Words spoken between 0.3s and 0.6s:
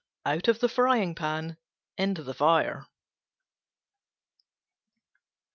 of